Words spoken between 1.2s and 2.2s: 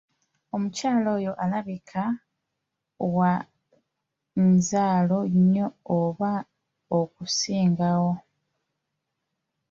alabika